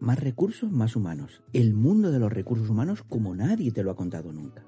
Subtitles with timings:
[0.00, 1.42] Más recursos, más humanos.
[1.52, 4.64] El mundo de los recursos humanos como nadie te lo ha contado nunca.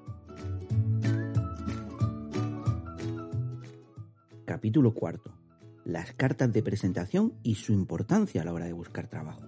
[4.45, 5.33] Capítulo cuarto.
[5.85, 9.41] Las cartas de presentación y su importancia a la hora de buscar trabajo.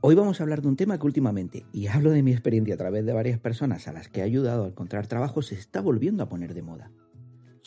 [0.00, 2.78] Hoy vamos a hablar de un tema que últimamente, y hablo de mi experiencia a
[2.78, 6.22] través de varias personas a las que he ayudado a encontrar trabajo, se está volviendo
[6.22, 6.90] a poner de moda.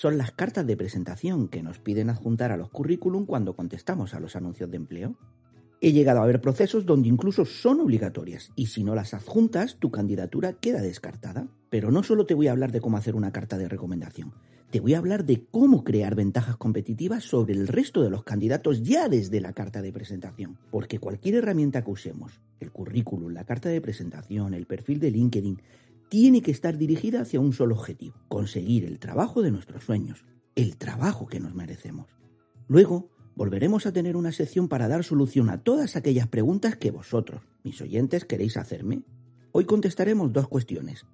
[0.02, 4.20] Son las cartas de presentación que nos piden adjuntar a los currículum cuando contestamos a
[4.20, 5.16] los anuncios de empleo.
[5.80, 9.92] He llegado a ver procesos donde incluso son obligatorias y si no las adjuntas, tu
[9.92, 11.50] candidatura queda descartada.
[11.70, 14.34] Pero no solo te voy a hablar de cómo hacer una carta de recomendación,
[14.72, 18.82] te voy a hablar de cómo crear ventajas competitivas sobre el resto de los candidatos
[18.82, 20.58] ya desde la carta de presentación.
[20.72, 25.62] Porque cualquier herramienta que usemos, el currículum, la carta de presentación, el perfil de LinkedIn,
[26.12, 30.76] tiene que estar dirigida hacia un solo objetivo, conseguir el trabajo de nuestros sueños, el
[30.76, 32.08] trabajo que nos merecemos.
[32.68, 37.44] Luego, volveremos a tener una sección para dar solución a todas aquellas preguntas que vosotros,
[37.64, 39.04] mis oyentes, queréis hacerme.
[39.54, 41.06] Hoy contestaremos dos cuestiones.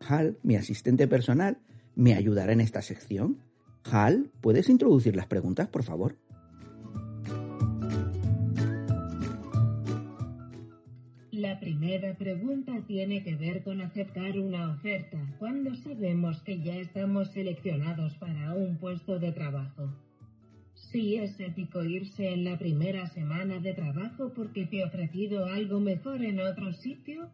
[0.00, 1.58] Hal, mi asistente personal,
[1.94, 3.38] ¿Me ayudará en esta sección?
[3.84, 6.16] Hal, ¿puedes introducir las preguntas, por favor?
[11.40, 17.30] La primera pregunta tiene que ver con aceptar una oferta cuando sabemos que ya estamos
[17.32, 19.88] seleccionados para un puesto de trabajo.
[20.74, 25.80] Si es ético irse en la primera semana de trabajo porque te he ofrecido algo
[25.80, 27.30] mejor en otro sitio,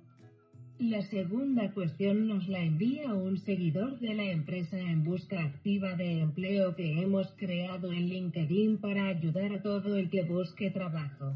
[0.79, 6.21] la segunda cuestión nos la envía un seguidor de la empresa en busca activa de
[6.21, 11.35] empleo que hemos creado en LinkedIn para ayudar a todo el que busque trabajo.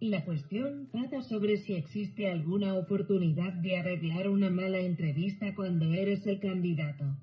[0.00, 6.26] La cuestión trata sobre si existe alguna oportunidad de arreglar una mala entrevista cuando eres
[6.26, 7.16] el candidato.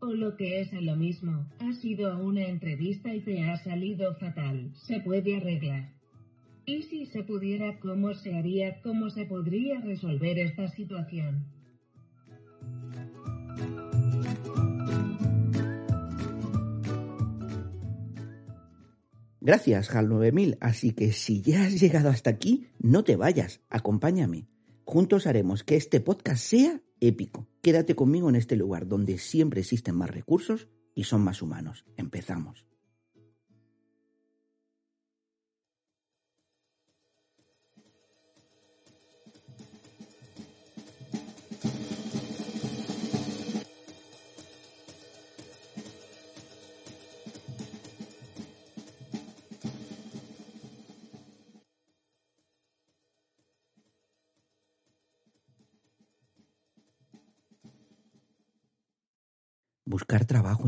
[0.00, 4.14] O lo que es lo mismo, has ido a una entrevista y te ha salido
[4.14, 4.72] fatal.
[4.86, 5.92] Se puede arreglar.
[6.64, 11.55] ¿Y si se pudiera, cómo se haría, cómo se podría resolver esta situación?
[19.46, 20.58] Gracias, HAL 9000.
[20.60, 24.48] Así que si ya has llegado hasta aquí, no te vayas, acompáñame.
[24.84, 27.46] Juntos haremos que este podcast sea épico.
[27.62, 31.84] Quédate conmigo en este lugar donde siempre existen más recursos y son más humanos.
[31.96, 32.66] Empezamos.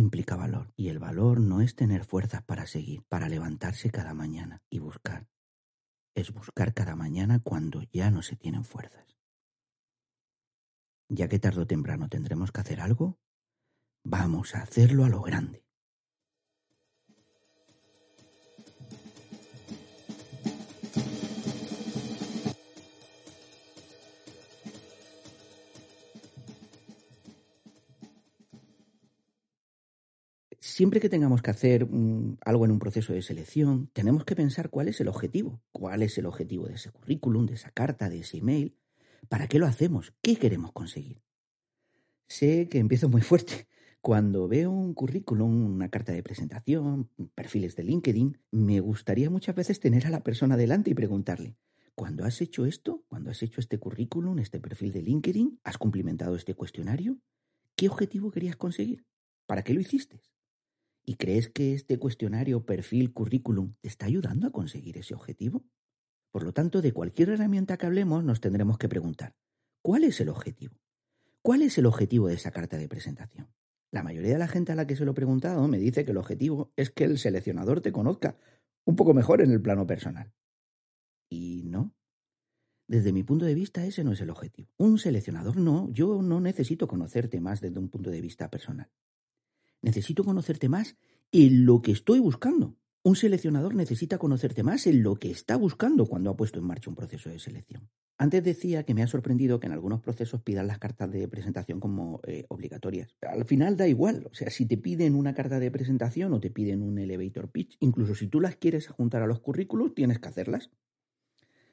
[0.00, 4.62] Implica valor, y el valor no es tener fuerzas para seguir, para levantarse cada mañana
[4.70, 5.28] y buscar.
[6.14, 9.16] Es buscar cada mañana cuando ya no se tienen fuerzas.
[11.08, 13.18] Ya que tarde o temprano tendremos que hacer algo,
[14.04, 15.67] vamos a hacerlo a lo grande.
[30.78, 34.70] Siempre que tengamos que hacer mm, algo en un proceso de selección, tenemos que pensar
[34.70, 38.20] cuál es el objetivo, cuál es el objetivo de ese currículum, de esa carta, de
[38.20, 38.76] ese email,
[39.28, 41.20] para qué lo hacemos, qué queremos conseguir.
[42.28, 43.66] Sé que empiezo muy fuerte.
[44.00, 49.80] Cuando veo un currículum, una carta de presentación, perfiles de LinkedIn, me gustaría muchas veces
[49.80, 51.56] tener a la persona delante y preguntarle,
[51.96, 56.36] cuando has hecho esto, cuando has hecho este currículum, este perfil de LinkedIn, has cumplimentado
[56.36, 57.18] este cuestionario,
[57.74, 59.04] ¿qué objetivo querías conseguir?
[59.44, 60.22] ¿Para qué lo hiciste?
[61.08, 65.64] ¿Y crees que este cuestionario, perfil, currículum te está ayudando a conseguir ese objetivo?
[66.30, 69.34] Por lo tanto, de cualquier herramienta que hablemos nos tendremos que preguntar,
[69.80, 70.74] ¿cuál es el objetivo?
[71.40, 73.48] ¿Cuál es el objetivo de esa carta de presentación?
[73.90, 76.10] La mayoría de la gente a la que se lo he preguntado me dice que
[76.10, 78.36] el objetivo es que el seleccionador te conozca
[78.84, 80.34] un poco mejor en el plano personal.
[81.30, 81.94] Y no.
[82.86, 84.74] Desde mi punto de vista ese no es el objetivo.
[84.76, 88.90] Un seleccionador no, yo no necesito conocerte más desde un punto de vista personal.
[89.82, 90.96] Necesito conocerte más
[91.32, 92.76] en lo que estoy buscando.
[93.02, 96.90] Un seleccionador necesita conocerte más en lo que está buscando cuando ha puesto en marcha
[96.90, 97.88] un proceso de selección.
[98.20, 101.78] Antes decía que me ha sorprendido que en algunos procesos pidan las cartas de presentación
[101.78, 103.16] como eh, obligatorias.
[103.22, 106.50] Al final da igual, o sea, si te piden una carta de presentación o te
[106.50, 110.28] piden un elevator pitch, incluso si tú las quieres juntar a los currículos, tienes que
[110.28, 110.70] hacerlas.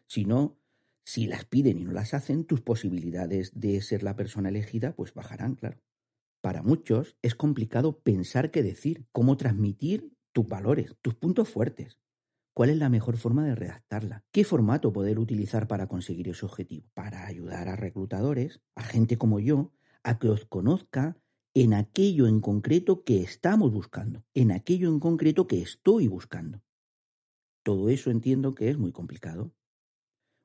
[0.06, 0.60] Si no,
[1.04, 5.16] si las piden y no las hacen, tus posibilidades de ser la persona elegida pues
[5.16, 5.80] bajarán, claro.
[6.46, 11.98] Para muchos es complicado pensar qué decir, cómo transmitir tus valores, tus puntos fuertes.
[12.54, 14.24] ¿Cuál es la mejor forma de redactarla?
[14.32, 16.88] ¿Qué formato poder utilizar para conseguir ese objetivo?
[16.94, 21.18] Para ayudar a reclutadores, a gente como yo, a que os conozca
[21.56, 26.62] en aquello en concreto que estamos buscando, en aquello en concreto que estoy buscando.
[27.64, 29.52] Todo eso entiendo que es muy complicado.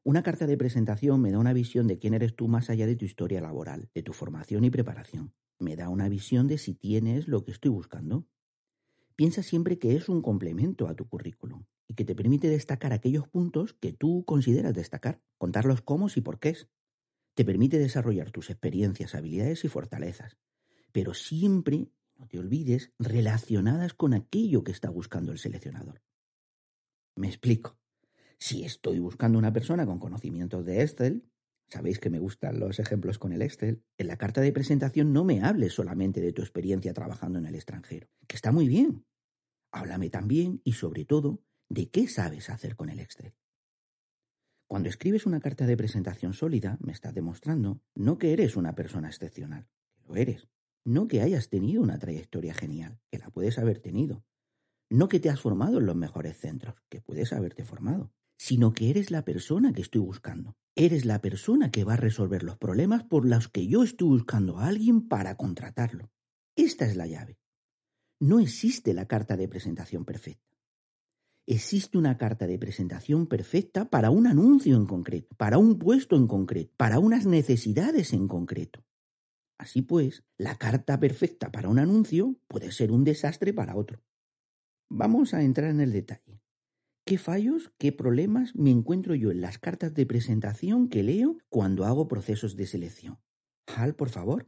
[0.02, 2.96] Una carta de presentación me da una visión de quién eres tú más allá de
[2.96, 5.34] tu historia laboral, de tu formación y preparación.
[5.60, 8.26] Me da una visión de si tienes lo que estoy buscando.
[9.14, 13.28] Piensa siempre que es un complemento a tu currículum y que te permite destacar aquellos
[13.28, 16.56] puntos que tú consideras destacar, contarlos cómo y por qué.
[17.34, 20.38] Te permite desarrollar tus experiencias, habilidades y fortalezas,
[20.92, 26.02] pero siempre, no te olvides, relacionadas con aquello que está buscando el seleccionador.
[27.16, 27.78] Me explico.
[28.38, 31.30] Si estoy buscando una persona con conocimientos de Excel,
[31.70, 35.24] sabéis que me gustan los ejemplos con el Excel, en la carta de presentación no
[35.24, 39.06] me hables solamente de tu experiencia trabajando en el extranjero, que está muy bien.
[39.72, 43.34] Háblame también y sobre todo de qué sabes hacer con el Excel.
[44.66, 49.08] Cuando escribes una carta de presentación sólida, me estás demostrando no que eres una persona
[49.08, 50.48] excepcional, que lo eres,
[50.84, 54.24] no que hayas tenido una trayectoria genial, que la puedes haber tenido,
[54.88, 58.88] no que te has formado en los mejores centros, que puedes haberte formado, sino que
[58.88, 60.56] eres la persona que estoy buscando.
[60.74, 64.56] Eres la persona que va a resolver los problemas por los que yo estoy buscando
[64.56, 66.10] a alguien para contratarlo.
[66.56, 67.38] Esta es la llave.
[68.18, 70.56] No existe la carta de presentación perfecta.
[71.46, 76.26] Existe una carta de presentación perfecta para un anuncio en concreto, para un puesto en
[76.26, 78.82] concreto, para unas necesidades en concreto.
[79.58, 84.00] Así pues, la carta perfecta para un anuncio puede ser un desastre para otro.
[84.88, 86.39] Vamos a entrar en el detalle.
[87.06, 91.84] ¿Qué fallos, qué problemas me encuentro yo en las cartas de presentación que leo cuando
[91.84, 93.18] hago procesos de selección?
[93.66, 94.46] Hal, por favor.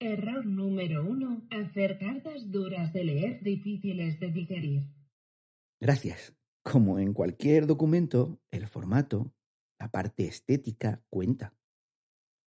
[0.00, 1.46] Error número uno.
[1.50, 4.82] Hacer cartas duras de leer, difíciles de digerir.
[5.80, 6.34] Gracias.
[6.62, 9.34] Como en cualquier documento, el formato,
[9.78, 11.54] la parte estética, cuenta.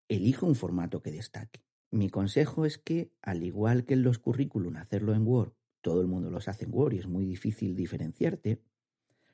[0.08, 1.64] Elijo un formato que destaque.
[1.92, 5.52] Mi consejo es que, al igual que en los currículum hacerlo en Word
[5.84, 8.62] todo el mundo los hace en Word y es muy difícil diferenciarte.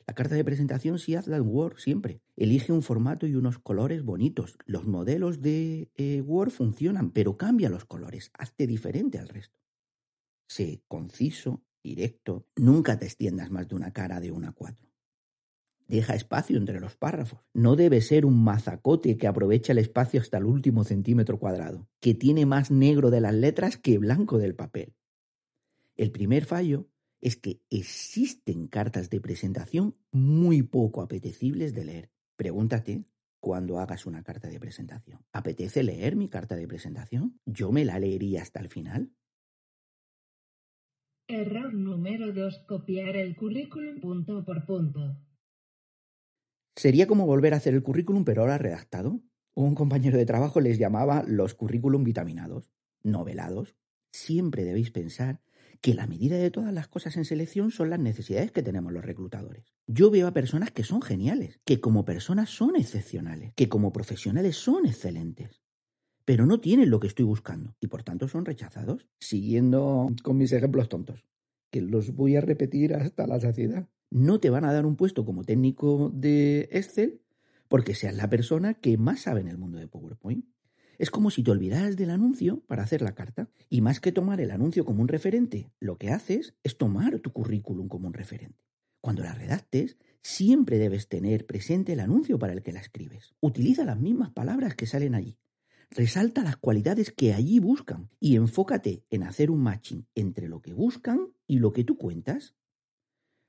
[0.07, 2.21] La carta de presentación sí hazla en Word siempre.
[2.37, 4.59] Elige un formato y unos colores bonitos.
[4.67, 8.33] Los modelos de eh, Word funcionan, pero cambia los colores.
[8.37, 9.61] Hazte diferente al resto.
[10.49, 12.49] Sé conciso, directo.
[12.57, 14.91] Nunca te extiendas más de una cara de una cuatro.
[15.87, 17.41] Deja espacio entre los párrafos.
[17.55, 22.15] No debe ser un mazacote que aprovecha el espacio hasta el último centímetro cuadrado, que
[22.15, 24.95] tiene más negro de las letras que blanco del papel.
[25.97, 26.89] El primer fallo
[27.21, 32.11] es que existen cartas de presentación muy poco apetecibles de leer.
[32.37, 33.05] Pregúntate
[33.41, 35.25] cuando hagas una carta de presentación.
[35.33, 37.41] ¿Apetece leer mi carta de presentación?
[37.45, 39.13] ¿Yo me la leería hasta el final?
[41.29, 42.65] Error número 2.
[42.67, 45.17] Copiar el currículum punto por punto.
[46.75, 49.21] Sería como volver a hacer el currículum pero ahora redactado.
[49.55, 52.73] Un compañero de trabajo les llamaba los currículum vitaminados,
[53.03, 53.77] novelados.
[54.13, 55.41] Siempre debéis pensar
[55.81, 59.05] que la medida de todas las cosas en selección son las necesidades que tenemos los
[59.05, 59.73] reclutadores.
[59.87, 64.57] Yo veo a personas que son geniales, que como personas son excepcionales, que como profesionales
[64.57, 65.63] son excelentes,
[66.25, 70.53] pero no tienen lo que estoy buscando y por tanto son rechazados, siguiendo con mis
[70.53, 71.25] ejemplos tontos,
[71.71, 73.89] que los voy a repetir hasta la saciedad.
[74.11, 77.23] No te van a dar un puesto como técnico de Excel
[77.69, 80.45] porque seas la persona que más sabe en el mundo de PowerPoint.
[81.01, 83.49] Es como si te olvidaras del anuncio para hacer la carta.
[83.71, 87.33] Y más que tomar el anuncio como un referente, lo que haces es tomar tu
[87.33, 88.67] currículum como un referente.
[89.01, 93.33] Cuando la redactes, siempre debes tener presente el anuncio para el que la escribes.
[93.41, 95.39] Utiliza las mismas palabras que salen allí.
[95.89, 100.75] Resalta las cualidades que allí buscan y enfócate en hacer un matching entre lo que
[100.75, 102.57] buscan y lo que tú cuentas.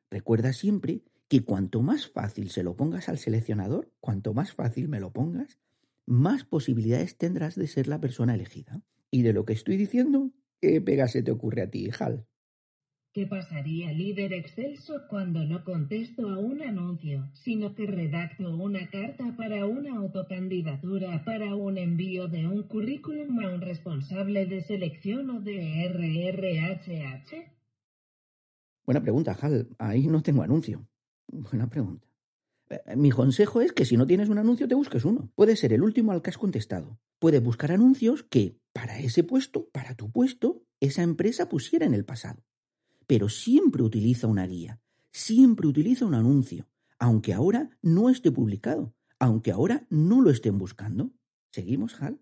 [0.09, 5.01] Recuerda siempre que cuanto más fácil se lo pongas al seleccionador, cuanto más fácil me
[5.01, 5.59] lo pongas,
[6.05, 8.81] más posibilidades tendrás de ser la persona elegida.
[9.09, 12.25] Y de lo que estoy diciendo, ¿qué pega se te ocurre a ti, Hal?
[13.13, 19.35] ¿Qué pasaría, líder excelso, cuando no contesto a un anuncio, sino que redacto una carta
[19.35, 25.41] para una autocandidatura, para un envío de un currículum a un responsable de selección o
[25.41, 27.51] de RRHH?
[28.85, 29.67] Buena pregunta, Hal.
[29.77, 30.87] Ahí no tengo anuncio.
[31.27, 32.10] Buena pregunta.
[32.71, 35.29] Eh, mi consejo es que si no tienes un anuncio, te busques uno.
[35.35, 36.99] Puede ser el último al que has contestado.
[37.19, 42.05] Puedes buscar anuncios que, para ese puesto, para tu puesto, esa empresa pusiera en el
[42.05, 42.43] pasado.
[43.07, 44.79] Pero siempre utiliza una guía,
[45.11, 51.11] siempre utiliza un anuncio, aunque ahora no esté publicado, aunque ahora no lo estén buscando.
[51.51, 52.21] ¿Seguimos, Hal?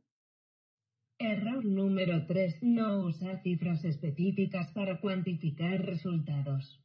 [1.19, 2.63] Error número 3.
[2.63, 6.81] No usa cifras específicas para cuantificar resultados.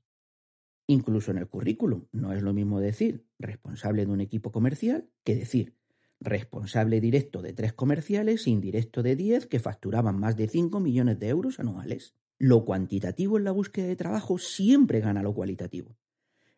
[0.87, 5.35] Incluso en el currículum no es lo mismo decir responsable de un equipo comercial que
[5.35, 5.77] decir
[6.21, 11.19] responsable directo de tres comerciales e indirecto de diez que facturaban más de 5 millones
[11.19, 12.15] de euros anuales.
[12.39, 15.97] Lo cuantitativo en la búsqueda de trabajo siempre gana lo cualitativo.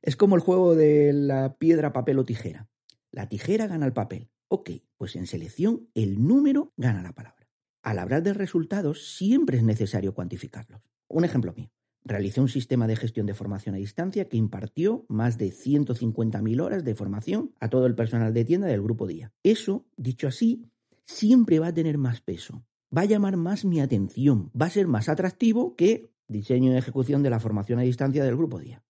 [0.03, 2.69] Es como el juego de la piedra, papel o tijera.
[3.11, 4.31] La tijera gana el papel.
[4.49, 7.49] Ok, pues en selección el número gana la palabra.
[7.83, 10.81] Al hablar de resultados siempre es necesario cuantificarlos.
[11.09, 11.71] Un ejemplo mío.
[12.09, 16.85] Realicé un sistema de gestión de formación a distancia que impartió más de 150.000 horas
[16.85, 19.33] de formación a todo el personal de tienda del grupo Día.
[19.43, 20.71] Eso, dicho así,
[21.05, 22.65] siempre va a tener más peso,
[22.97, 27.25] va a llamar más mi atención, va a ser más atractivo que diseño y ejecución
[27.25, 28.85] de la formación a distancia del grupo Día.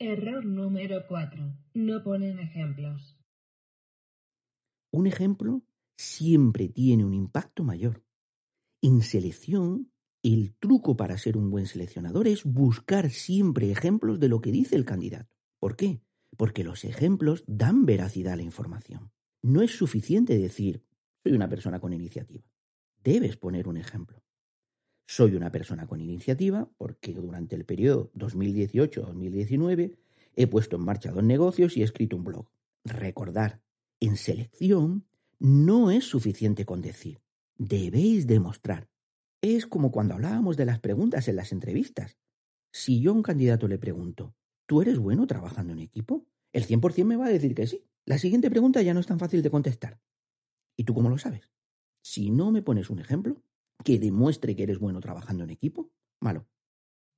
[0.00, 1.54] Error número 4.
[1.74, 3.16] No ponen ejemplos.
[4.92, 5.62] Un ejemplo
[5.96, 8.02] siempre tiene un impacto mayor.
[8.82, 9.92] En selección
[10.34, 14.74] el truco para ser un buen seleccionador es buscar siempre ejemplos de lo que dice
[14.74, 15.30] el candidato.
[15.60, 16.00] ¿Por qué?
[16.36, 19.12] Porque los ejemplos dan veracidad a la información.
[19.42, 20.82] No es suficiente decir,
[21.22, 22.44] soy una persona con iniciativa.
[23.04, 24.20] Debes poner un ejemplo.
[25.06, 29.96] Soy una persona con iniciativa porque durante el periodo 2018-2019
[30.34, 32.48] he puesto en marcha dos negocios y he escrito un blog.
[32.84, 33.62] Recordar,
[34.00, 35.06] en selección
[35.38, 37.20] no es suficiente con decir,
[37.56, 38.88] debéis demostrar.
[39.48, 42.18] Es como cuando hablábamos de las preguntas en las entrevistas.
[42.72, 44.34] Si yo a un candidato le pregunto,
[44.66, 46.26] ¿tú eres bueno trabajando en equipo?
[46.52, 47.84] El 100% me va a decir que sí.
[48.04, 50.00] La siguiente pregunta ya no es tan fácil de contestar.
[50.76, 51.52] ¿Y tú cómo lo sabes?
[52.02, 53.40] Si no me pones un ejemplo
[53.84, 56.48] que demuestre que eres bueno trabajando en equipo, malo.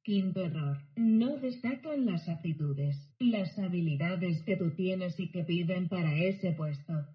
[0.02, 0.82] Quinto error.
[0.96, 7.06] No destacan las aptitudes, las habilidades que tú tienes y que piden para ese puesto.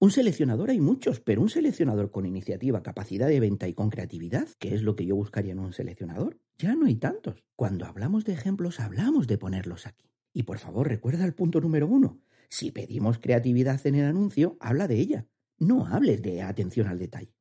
[0.00, 4.48] Un seleccionador hay muchos, pero un seleccionador con iniciativa, capacidad de venta y con creatividad,
[4.58, 7.44] que es lo que yo buscaría en un seleccionador, ya no hay tantos.
[7.56, 10.10] Cuando hablamos de ejemplos, hablamos de ponerlos aquí.
[10.32, 12.20] Y por favor, recuerda el punto número uno.
[12.50, 15.26] Si pedimos creatividad en el anuncio, habla de ella.
[15.58, 17.34] No hables de atención al detalle.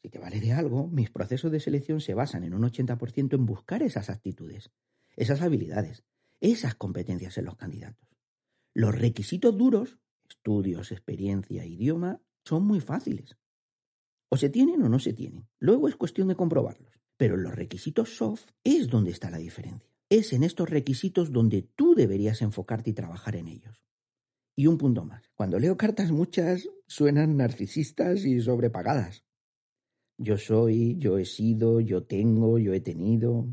[0.00, 3.44] Si te vale de algo, mis procesos de selección se basan en un 80% en
[3.44, 4.70] buscar esas actitudes,
[5.16, 6.04] esas habilidades,
[6.40, 8.08] esas competencias en los candidatos.
[8.72, 9.98] Los requisitos duros
[10.46, 13.36] estudios, experiencia, idioma, son muy fáciles.
[14.30, 15.48] O se tienen o no se tienen.
[15.58, 17.00] Luego es cuestión de comprobarlos.
[17.16, 19.90] Pero en los requisitos soft es donde está la diferencia.
[20.08, 23.82] Es en estos requisitos donde tú deberías enfocarte y trabajar en ellos.
[24.54, 25.28] Y un punto más.
[25.34, 29.24] Cuando leo cartas muchas suenan narcisistas y sobrepagadas.
[30.16, 33.48] Yo soy, yo he sido, yo tengo, yo he tenido.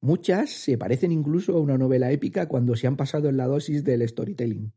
[0.00, 3.84] Muchas se parecen incluso a una novela épica cuando se han pasado en la dosis
[3.84, 4.72] del storytelling.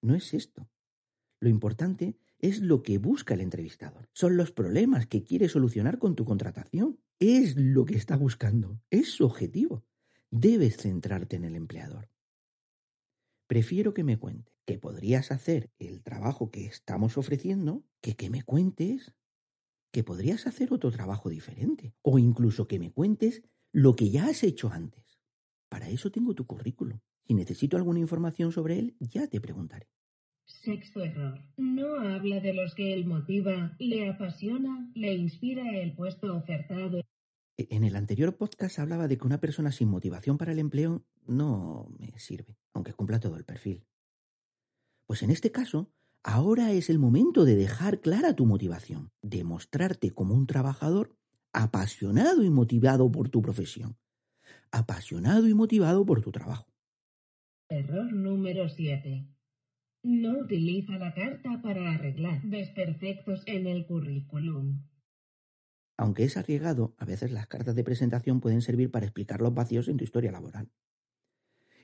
[0.00, 0.68] No es esto.
[1.40, 4.08] Lo importante es lo que busca el entrevistador.
[4.12, 7.00] Son los problemas que quiere solucionar con tu contratación.
[7.18, 8.80] Es lo que está buscando.
[8.90, 9.84] Es su objetivo.
[10.30, 12.10] Debes centrarte en el empleador.
[13.46, 18.42] Prefiero que me cuentes que podrías hacer el trabajo que estamos ofreciendo que que me
[18.42, 19.14] cuentes
[19.90, 24.42] que podrías hacer otro trabajo diferente o incluso que me cuentes lo que ya has
[24.42, 25.07] hecho antes.
[25.68, 26.98] Para eso tengo tu currículum.
[27.26, 29.88] Si necesito alguna información sobre él, ya te preguntaré.
[30.46, 31.44] Sexto error.
[31.58, 37.02] No habla de los que él motiva, le apasiona, le inspira el puesto ofertado.
[37.58, 41.04] E, en el anterior podcast hablaba de que una persona sin motivación para el empleo
[41.26, 43.84] no me sirve, aunque cumpla todo el perfil.
[45.06, 50.12] Pues en este caso, ahora es el momento de dejar clara tu motivación, de mostrarte
[50.12, 51.14] como un trabajador
[51.52, 53.98] apasionado y motivado por tu profesión,
[54.72, 56.66] apasionado y motivado por tu trabajo.
[57.68, 59.26] Error número 7.
[60.04, 64.82] No utiliza la carta para arreglar desperfectos en el currículum.
[65.98, 69.88] Aunque es arriesgado, a veces las cartas de presentación pueden servir para explicar los vacíos
[69.88, 70.70] en tu historia laboral.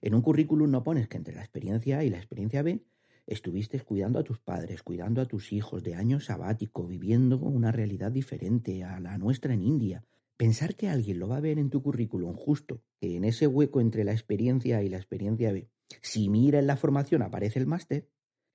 [0.00, 2.84] En un currículum no pones que entre la experiencia A y la experiencia B
[3.26, 8.12] estuviste cuidando a tus padres, cuidando a tus hijos de año sabático, viviendo una realidad
[8.12, 10.04] diferente a la nuestra en India,
[10.36, 13.80] Pensar que alguien lo va a ver en tu currículum justo, que en ese hueco
[13.80, 15.70] entre la experiencia A y la experiencia B,
[16.02, 18.10] si mira en la formación aparece el máster,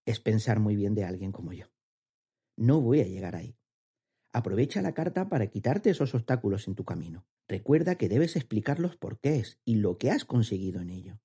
[0.05, 1.67] es pensar muy bien de alguien como yo.
[2.57, 3.55] No voy a llegar ahí.
[4.33, 7.25] Aprovecha la carta para quitarte esos obstáculos en tu camino.
[7.47, 11.19] Recuerda que debes explicar los porqués y lo que has conseguido en ello.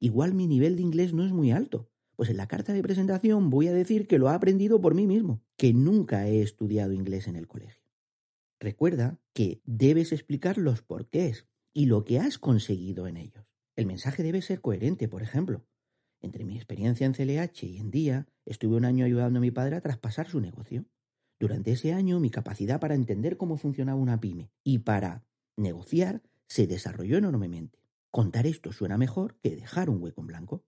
[0.00, 3.48] Igual mi nivel de inglés no es muy alto, pues en la carta de presentación
[3.48, 7.28] voy a decir que lo he aprendido por mí mismo, que nunca he estudiado inglés
[7.28, 7.79] en el colegio.
[8.60, 13.46] Recuerda que debes explicar los porqués y lo que has conseguido en ellos.
[13.74, 15.64] El mensaje debe ser coherente, por ejemplo.
[16.20, 19.76] Entre mi experiencia en CLH y en día, estuve un año ayudando a mi padre
[19.76, 20.84] a traspasar su negocio.
[21.38, 25.24] Durante ese año mi capacidad para entender cómo funcionaba una pyme y para
[25.56, 27.78] negociar se desarrolló enormemente.
[28.10, 30.64] Contar esto suena mejor que dejar un hueco en blanco.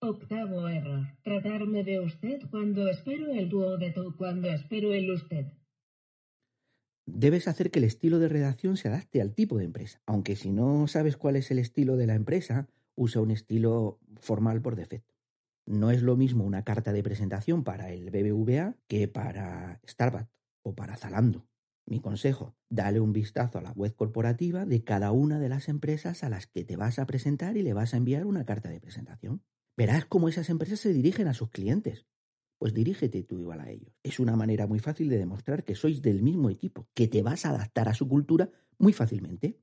[0.00, 1.06] Octavo error.
[1.22, 5.52] Tratarme de usted cuando espero el dúo de tú cuando espero el usted.
[7.06, 10.50] Debes hacer que el estilo de redacción se adapte al tipo de empresa, aunque si
[10.50, 15.14] no sabes cuál es el estilo de la empresa, usa un estilo formal por defecto.
[15.66, 20.30] No es lo mismo una carta de presentación para el BBVA que para Starbucks
[20.62, 21.46] o para Zalando.
[21.86, 26.24] Mi consejo, dale un vistazo a la web corporativa de cada una de las empresas
[26.24, 28.80] a las que te vas a presentar y le vas a enviar una carta de
[28.80, 29.42] presentación.
[29.76, 32.06] Verás cómo esas empresas se dirigen a sus clientes.
[32.58, 33.92] Pues dirígete tú igual a ellos.
[34.02, 37.44] Es una manera muy fácil de demostrar que sois del mismo equipo, que te vas
[37.44, 39.60] a adaptar a su cultura muy fácilmente.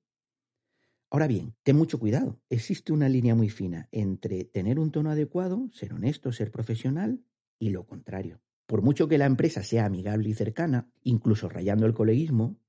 [1.09, 2.41] Ahora bien, ten mucho cuidado.
[2.49, 7.23] Existe una línea muy fina entre tener un tono adecuado, ser honesto, ser profesional,
[7.59, 8.41] y lo contrario.
[8.65, 12.59] Por mucho que la empresa sea amigable y cercana, incluso rayando el coleguismo,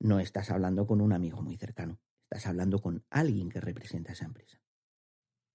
[0.00, 2.00] no estás hablando con un amigo muy cercano.
[2.24, 4.60] Estás hablando con alguien que representa esa empresa.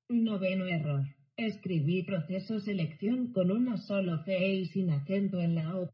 [0.09, 1.05] Noveno error.
[1.43, 5.89] Escribí proceso selección con una solo C y sin acento en la O.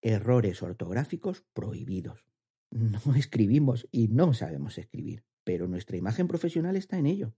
[0.00, 2.26] Errores ortográficos prohibidos.
[2.70, 7.34] No escribimos y no sabemos escribir, pero nuestra imagen profesional está en ello.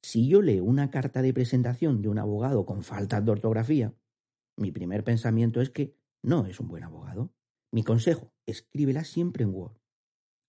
[0.00, 3.92] Si yo leo una carta de presentación de un abogado con faltas de ortografía,
[4.56, 7.34] mi primer pensamiento es que no es un buen abogado.
[7.72, 9.80] Mi consejo, escríbela siempre en Word,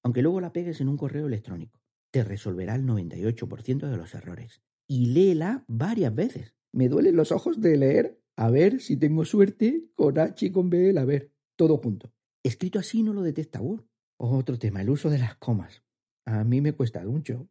[0.04, 1.82] aunque luego la pegues en un correo electrónico.
[2.12, 6.54] Te resolverá el 98% de los errores y léela varias veces.
[6.74, 10.70] Me duelen los ojos de leer, a ver si tengo suerte, con H y con
[10.70, 12.12] B, a ver, todo junto.
[12.44, 13.86] Escrito así no lo detecta Word.
[14.18, 15.84] Otro tema, el uso de las comas.
[16.26, 17.48] A mí me cuesta mucho.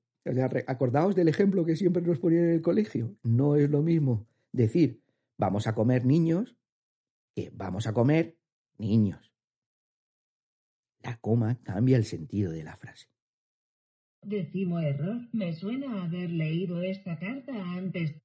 [0.66, 3.16] acordaos del ejemplo que siempre nos ponían en el colegio.
[3.22, 5.02] No es lo mismo decir
[5.38, 6.56] vamos a comer niños
[7.34, 8.36] que vamos a comer
[8.78, 9.32] niños.
[11.00, 13.08] La coma cambia el sentido de la frase.
[14.28, 15.26] Decimo error.
[15.32, 18.20] Me suena haber leído esta carta antes.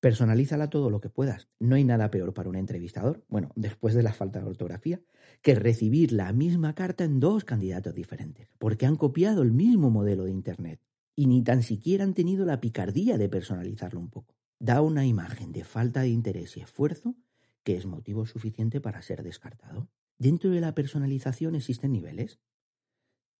[0.00, 1.48] Personalízala todo lo que puedas.
[1.60, 5.00] No hay nada peor para un entrevistador, bueno, después de la falta de ortografía,
[5.40, 10.24] que recibir la misma carta en dos candidatos diferentes, porque han copiado el mismo modelo
[10.24, 10.80] de Internet
[11.14, 14.34] y ni tan siquiera han tenido la picardía de personalizarlo un poco.
[14.58, 17.14] Da una imagen de falta de interés y esfuerzo
[17.62, 19.88] que es motivo suficiente para ser descartado.
[20.18, 22.40] Dentro de la personalización existen niveles.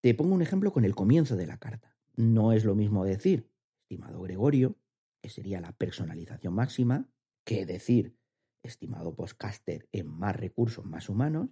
[0.02, 1.96] Te pongo un ejemplo con el comienzo de la carta.
[2.16, 3.48] No es lo mismo decir,
[3.82, 4.76] estimado Gregorio,
[5.20, 7.08] que sería la personalización máxima,
[7.44, 8.16] que decir,
[8.64, 11.50] estimado postcaster en más recursos más humanos,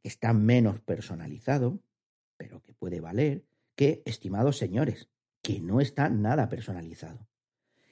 [0.00, 1.82] que está menos personalizado,
[2.36, 5.08] pero que puede valer, que estimados señores,
[5.42, 7.26] que no está nada personalizado.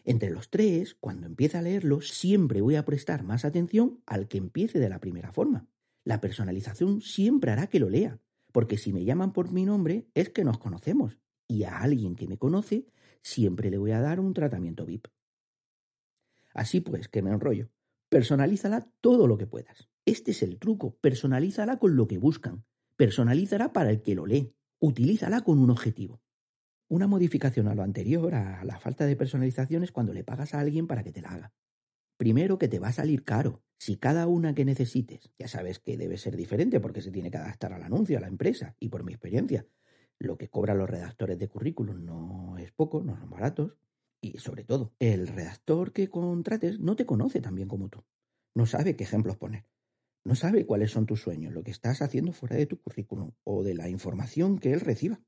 [0.04, 4.38] Entre los tres, cuando empiece a leerlo, siempre voy a prestar más atención al que
[4.38, 5.66] empiece de la primera forma.
[6.04, 8.20] La personalización siempre hará que lo lea,
[8.52, 12.26] porque si me llaman por mi nombre es que nos conocemos y a alguien que
[12.28, 12.86] me conoce
[13.22, 15.08] siempre le voy a dar un tratamiento VIP.
[16.54, 17.70] Así pues, que me enrollo.
[18.08, 19.88] Personalízala todo lo que puedas.
[20.04, 20.96] Este es el truco.
[21.00, 22.64] Personalízala con lo que buscan.
[22.96, 24.52] Personalízala para el que lo lee.
[24.80, 26.20] Utilízala con un objetivo.
[26.88, 30.60] Una modificación a lo anterior, a la falta de personalización, es cuando le pagas a
[30.60, 31.52] alguien para que te la haga.
[32.20, 33.62] Primero que te va a salir caro.
[33.78, 37.38] Si cada una que necesites, ya sabes que debe ser diferente porque se tiene que
[37.38, 39.66] adaptar al anuncio, a la empresa, y por mi experiencia,
[40.18, 43.72] lo que cobran los redactores de currículum no es poco, no son baratos.
[44.20, 48.04] Y sobre todo, el redactor que contrates no te conoce tan bien como tú.
[48.54, 49.64] No sabe qué ejemplos poner.
[50.22, 53.62] No sabe cuáles son tus sueños, lo que estás haciendo fuera de tu currículum o
[53.62, 55.22] de la información que él reciba.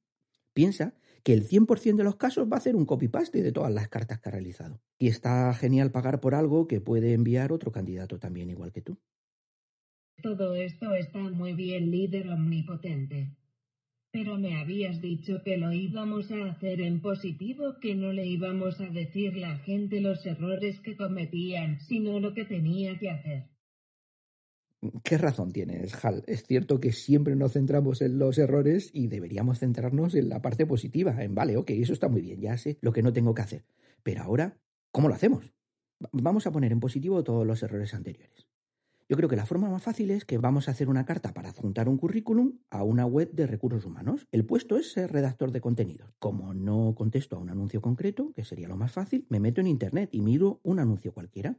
[0.53, 3.89] Piensa que el 100% de los casos va a hacer un copy-paste de todas las
[3.89, 4.81] cartas que ha realizado.
[4.99, 8.99] Y está genial pagar por algo que puede enviar otro candidato también igual que tú.
[10.23, 13.37] Todo esto está muy bien, líder omnipotente.
[14.13, 18.81] Pero me habías dicho que lo íbamos a hacer en positivo, que no le íbamos
[18.81, 23.52] a decir la gente los errores que cometían, sino lo que tenía que hacer.
[25.05, 26.25] ¿Qué razón tienes, Hal?
[26.27, 30.66] Es cierto que siempre nos centramos en los errores y deberíamos centrarnos en la parte
[30.66, 33.42] positiva, en vale, ok, eso está muy bien, ya sé lo que no tengo que
[33.42, 33.64] hacer.
[34.03, 34.59] Pero ahora,
[34.90, 35.53] ¿cómo lo hacemos?
[36.11, 38.49] Vamos a poner en positivo todos los errores anteriores.
[39.09, 41.51] Yo creo que la forma más fácil es que vamos a hacer una carta para
[41.51, 44.27] adjuntar un currículum a una web de recursos humanos.
[44.33, 46.11] El puesto es ser redactor de contenidos.
[46.18, 49.68] Como no contesto a un anuncio concreto, que sería lo más fácil, me meto en
[49.68, 51.59] Internet y miro un anuncio cualquiera.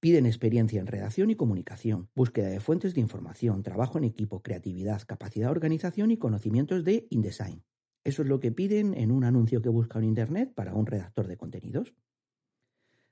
[0.00, 5.02] Piden experiencia en redacción y comunicación, búsqueda de fuentes de información, trabajo en equipo, creatividad,
[5.06, 7.64] capacidad de organización y conocimientos de InDesign.
[8.02, 11.26] Eso es lo que piden en un anuncio que busca en Internet para un redactor
[11.26, 11.92] de contenidos.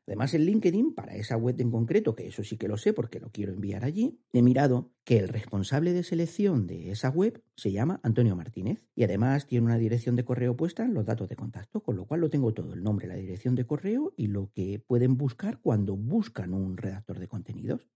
[0.09, 3.21] Además, en LinkedIn, para esa web en concreto, que eso sí que lo sé porque
[3.21, 7.73] lo quiero enviar allí, he mirado que el responsable de selección de esa web se
[7.73, 11.37] llama Antonio Martínez y además tiene una dirección de correo puesta en los datos de
[11.37, 14.51] contacto, con lo cual lo tengo todo, el nombre, la dirección de correo y lo
[14.55, 17.87] que pueden buscar cuando buscan un redactor de contenidos.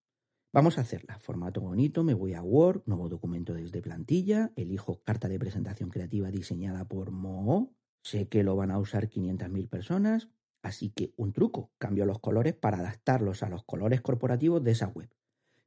[0.53, 1.19] Vamos a hacerla.
[1.19, 6.31] Formato bonito, me voy a Word, nuevo documento desde plantilla, elijo carta de presentación creativa
[6.31, 7.75] diseñada por Mo.
[8.03, 10.29] Sé que lo van a usar 500.000 personas,
[10.63, 14.89] Así que un truco, cambio los colores para adaptarlos a los colores corporativos de esa
[14.89, 15.11] web.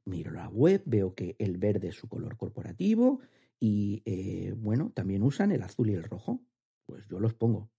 [0.06, 3.20] Miro la web, veo que el verde es su color corporativo
[3.60, 6.42] y, eh, bueno, también usan el azul y el rojo.
[6.86, 7.70] Pues yo los pongo.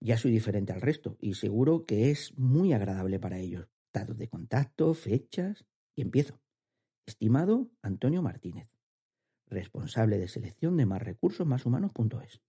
[0.00, 3.68] Ya soy diferente al resto y seguro que es muy agradable para ellos.
[3.92, 6.40] Datos de contacto, fechas y empiezo.
[7.06, 8.68] Estimado Antonio Martínez,
[9.46, 12.42] responsable de selección de más recursos más humanos.es.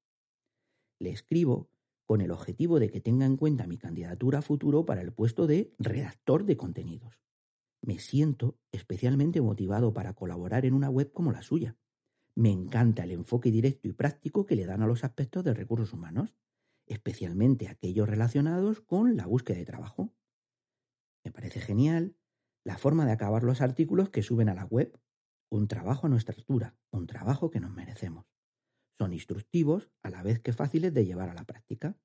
[1.00, 1.70] Le escribo
[2.08, 5.46] con el objetivo de que tenga en cuenta mi candidatura a futuro para el puesto
[5.46, 7.20] de redactor de contenidos.
[7.82, 11.76] Me siento especialmente motivado para colaborar en una web como la suya.
[12.34, 15.92] Me encanta el enfoque directo y práctico que le dan a los aspectos de recursos
[15.92, 16.34] humanos,
[16.86, 20.14] especialmente aquellos relacionados con la búsqueda de trabajo.
[21.26, 22.16] Me parece genial
[22.64, 24.98] la forma de acabar los artículos que suben a la web.
[25.50, 28.26] Un trabajo a nuestra altura, un trabajo que nos merecemos.
[29.00, 31.98] Son instructivos a la vez que fáciles de llevar a la práctica.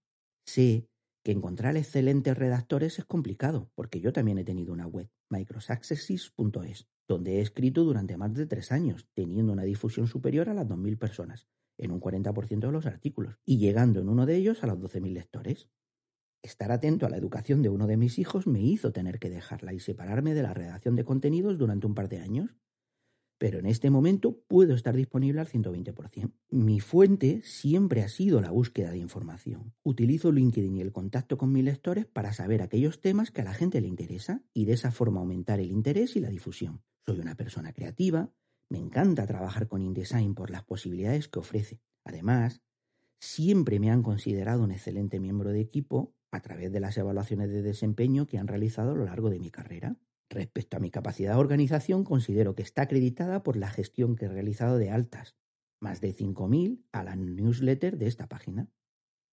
[0.46, 0.88] Sé
[1.24, 7.38] que encontrar excelentes redactores es complicado, porque yo también he tenido una web, microsuccesses.es, donde
[7.38, 11.46] he escrito durante más de tres años, teniendo una difusión superior a las 2.000 personas,
[11.78, 15.12] en un 40% de los artículos, y llegando en uno de ellos a los 12.000
[15.12, 15.68] lectores.
[16.42, 19.72] Estar atento a la educación de uno de mis hijos me hizo tener que dejarla
[19.72, 22.56] y separarme de la redacción de contenidos durante un par de años,
[23.42, 26.30] pero en este momento puedo estar disponible al 120%.
[26.50, 29.74] Mi fuente siempre ha sido la búsqueda de información.
[29.82, 33.52] Utilizo LinkedIn y el contacto con mis lectores para saber aquellos temas que a la
[33.52, 36.84] gente le interesa y de esa forma aumentar el interés y la difusión.
[37.04, 38.30] Soy una persona creativa,
[38.68, 41.80] me encanta trabajar con InDesign por las posibilidades que ofrece.
[42.04, 42.62] Además,
[43.18, 47.62] siempre me han considerado un excelente miembro de equipo a través de las evaluaciones de
[47.62, 49.96] desempeño que han realizado a lo largo de mi carrera.
[50.32, 54.28] Respecto a mi capacidad de organización, considero que está acreditada por la gestión que he
[54.28, 55.36] realizado de altas,
[55.78, 58.70] más de 5.000 a la newsletter de esta página.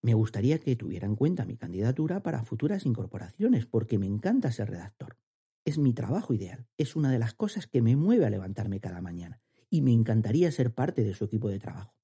[0.01, 4.71] Me gustaría que tuviera en cuenta mi candidatura para futuras incorporaciones, porque me encanta ser
[4.71, 5.17] redactor.
[5.63, 8.99] Es mi trabajo ideal, es una de las cosas que me mueve a levantarme cada
[8.99, 11.95] mañana, y me encantaría ser parte de su equipo de trabajo.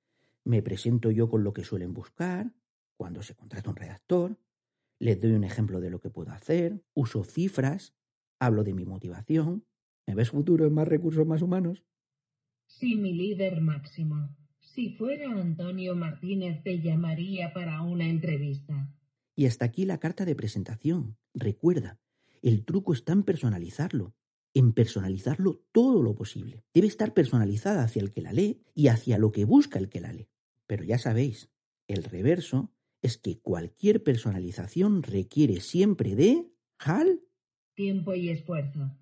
[0.45, 2.53] me presento yo con lo que suelen buscar
[2.97, 4.37] cuando se contrata un redactor,
[4.99, 7.95] les doy un ejemplo de lo que puedo hacer, uso cifras,
[8.39, 9.65] hablo de mi motivación.
[10.05, 11.83] ¿Me ves futuro en más recursos más humanos?
[12.67, 14.35] Sí, mi líder máximo.
[14.59, 18.93] Si fuera Antonio Martínez, te llamaría para una entrevista.
[19.35, 21.17] Y hasta aquí la carta de presentación.
[21.33, 21.99] Recuerda,
[22.41, 24.15] el truco está en personalizarlo,
[24.53, 26.63] en personalizarlo todo lo posible.
[26.73, 30.01] Debe estar personalizada hacia el que la lee y hacia lo que busca el que
[30.01, 30.29] la lee.
[30.67, 31.49] Pero ya sabéis,
[31.87, 37.21] el reverso es que cualquier personalización requiere siempre de HAL.
[37.75, 38.97] Tiempo y esfuerzo.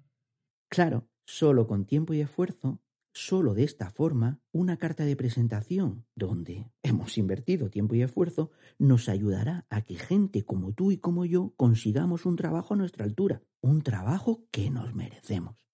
[0.69, 2.81] Claro, solo con tiempo y esfuerzo
[3.19, 9.09] Solo de esta forma, una carta de presentación, donde hemos invertido tiempo y esfuerzo, nos
[9.09, 13.41] ayudará a que gente como tú y como yo consigamos un trabajo a nuestra altura,
[13.59, 15.66] un trabajo que nos merecemos.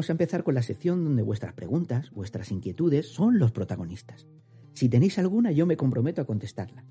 [0.00, 4.26] Vamos a empezar con la sección donde vuestras preguntas, vuestras inquietudes son los protagonistas.
[4.72, 6.86] Si tenéis alguna, yo me comprometo a contestarla.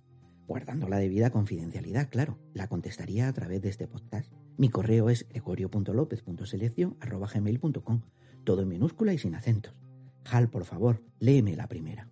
[0.48, 2.38] Guardando la debida confidencialidad, claro.
[2.54, 4.32] La contestaría a través de este podcast.
[4.58, 8.02] Mi correo es gregorio.lopez.selección.gmail.com
[8.44, 9.74] Todo en minúscula y sin acentos.
[10.30, 12.12] Hal, por favor, léeme la primera.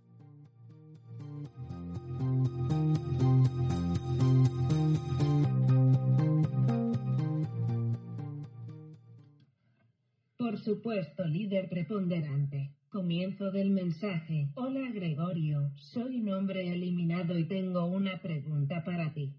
[10.68, 12.72] Supuesto líder preponderante.
[12.90, 14.50] Comienzo del mensaje.
[14.56, 19.34] Hola Gregorio, soy un hombre eliminado y tengo una pregunta para ti.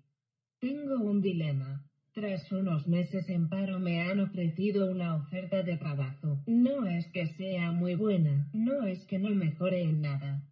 [0.59, 1.85] Tengo un dilema.
[2.15, 6.43] Tras unos meses en paro me han ofrecido una oferta de trabajo.
[6.47, 10.43] No es que sea muy buena, no es que no mejore en nada.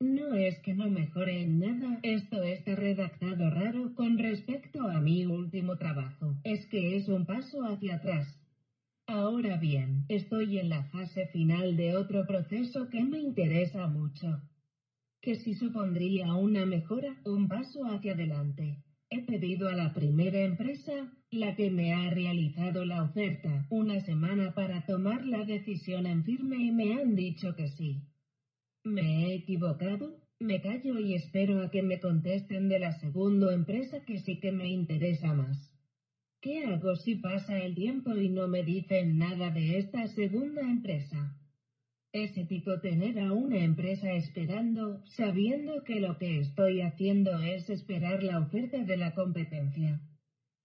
[0.00, 5.24] No es que no mejore en nada, esto está redactado raro con respecto a mi
[5.24, 6.34] último trabajo.
[6.44, 8.33] Es que es un paso hacia atrás.
[9.16, 14.42] Ahora bien, estoy en la fase final de otro proceso que me interesa mucho.
[15.20, 18.82] Que si supondría una mejora, un paso hacia adelante.
[19.10, 24.52] He pedido a la primera empresa, la que me ha realizado la oferta, una semana
[24.52, 28.08] para tomar la decisión en firme y me han dicho que sí.
[28.82, 30.26] ¿Me he equivocado?
[30.40, 34.50] Me callo y espero a que me contesten de la segunda empresa que sí que
[34.50, 35.73] me interesa más.
[36.44, 41.34] ¿Qué hago si pasa el tiempo y no me dicen nada de esta segunda empresa?
[42.12, 48.22] Es ético tener a una empresa esperando, sabiendo que lo que estoy haciendo es esperar
[48.22, 50.02] la oferta de la competencia.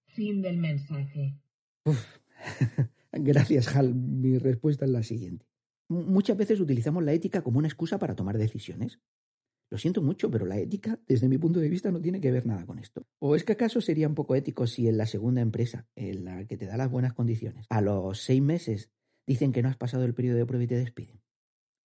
[0.08, 1.40] Fin del mensaje.
[3.14, 3.96] Gracias, Hal.
[3.96, 5.46] Mi respuesta es la siguiente.
[5.88, 9.00] Muchas veces utilizamos la ética como una excusa para tomar decisiones.
[9.72, 12.46] Lo siento mucho, pero la ética, desde mi punto de vista, no tiene que ver
[12.46, 13.06] nada con esto.
[13.20, 16.46] ¿O es que acaso sería un poco ético si en la segunda empresa, en la
[16.46, 18.92] que te da las buenas condiciones, a los seis meses
[19.28, 21.22] dicen que no has pasado el periodo de prueba y te despiden?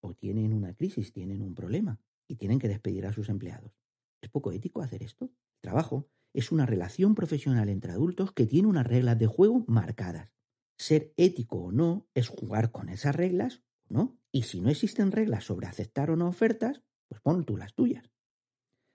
[0.04, 3.72] o tienen una crisis, tienen un problema y tienen que despedir a sus empleados.
[4.20, 5.24] ¿Es poco ético hacer esto?
[5.24, 10.30] El trabajo es una relación profesional entre adultos que tiene unas reglas de juego marcadas.
[10.76, 14.18] Ser ético o no es jugar con esas reglas o no.
[14.30, 18.10] Y si no existen reglas sobre aceptar o no ofertas, pues pon tú las tuyas.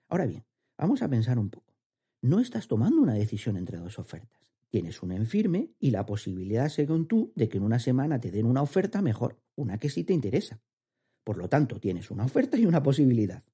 [0.08, 0.44] Ahora bien,
[0.76, 1.74] vamos a pensar un poco.
[2.22, 4.40] No estás tomando una decisión entre dos ofertas.
[4.68, 8.30] Tienes una en firme y la posibilidad, según tú, de que en una semana te
[8.30, 10.60] den una oferta mejor, una que sí te interesa.
[11.24, 13.44] Por lo tanto, tienes una oferta y una posibilidad.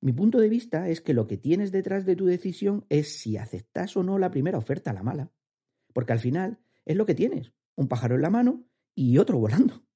[0.00, 3.36] Mi punto de vista es que lo que tienes detrás de tu decisión es si
[3.36, 5.32] aceptas o no la primera oferta, la mala.
[5.92, 8.64] Porque al final es lo que tienes, un pájaro en la mano
[8.94, 9.87] y otro volando.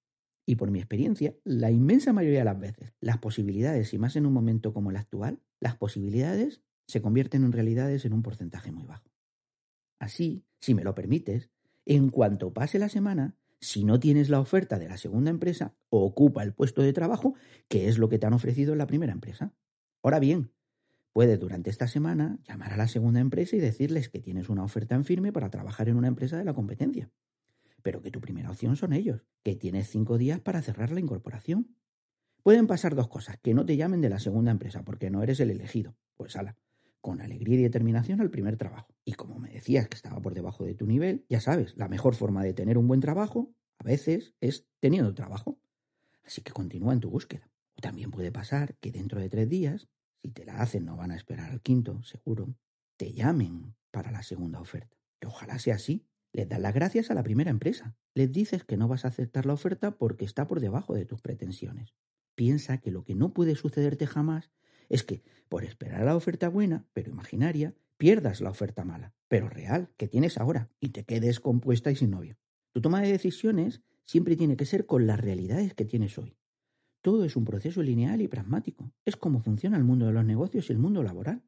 [0.44, 4.26] Y por mi experiencia, la inmensa mayoría de las veces, las posibilidades, y más en
[4.26, 8.84] un momento como el actual, las posibilidades se convierten en realidades en un porcentaje muy
[8.84, 9.10] bajo.
[10.00, 11.50] Así, si me lo permites,
[11.86, 16.42] en cuanto pase la semana, si no tienes la oferta de la segunda empresa, ocupa
[16.42, 17.34] el puesto de trabajo,
[17.68, 19.54] que es lo que te han ofrecido en la primera empresa.
[20.02, 20.50] Ahora bien,
[21.12, 24.96] puedes durante esta semana llamar a la segunda empresa y decirles que tienes una oferta
[24.96, 27.12] en firme para trabajar en una empresa de la competencia,
[27.82, 31.76] pero que tu primera opción son ellos, que tienes cinco días para cerrar la incorporación.
[32.42, 35.40] Pueden pasar dos cosas, que no te llamen de la segunda empresa porque no eres
[35.40, 35.96] el elegido.
[36.16, 36.56] Pues ala,
[37.00, 38.94] con alegría y determinación al primer trabajo.
[39.04, 42.14] Y como me decías que estaba por debajo de tu nivel, ya sabes, la mejor
[42.14, 45.58] forma de tener un buen trabajo a veces es teniendo trabajo.
[46.24, 47.50] Así que continúa en tu búsqueda.
[47.76, 49.88] O también puede pasar que dentro de tres días,
[50.22, 52.54] si te la hacen no van a esperar al quinto, seguro,
[52.96, 54.96] te llamen para la segunda oferta.
[55.20, 56.06] Y ojalá sea así.
[56.32, 57.94] Les das las gracias a la primera empresa.
[58.14, 61.20] Les dices que no vas a aceptar la oferta porque está por debajo de tus
[61.20, 61.94] pretensiones.
[62.34, 64.50] Piensa que lo que no puede sucederte jamás
[64.88, 69.90] es que, por esperar la oferta buena, pero imaginaria, pierdas la oferta mala, pero real,
[69.96, 72.36] que tienes ahora, y te quedes compuesta y sin novio.
[72.72, 76.36] Tu toma de decisiones siempre tiene que ser con las realidades que tienes hoy.
[77.02, 78.92] Todo es un proceso lineal y pragmático.
[79.04, 81.42] Es como funciona el mundo de los negocios y el mundo laboral.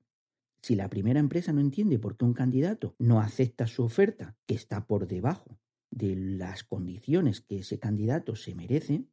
[0.65, 4.55] Si la primera empresa no entiende por qué un candidato no acepta su oferta, que
[4.55, 9.05] está por debajo de las condiciones que ese candidato se merece,